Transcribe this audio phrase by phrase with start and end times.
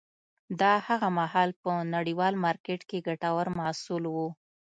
[0.61, 4.17] دا هغه مهال په نړیوال مارکېټ کې ګټور محصول و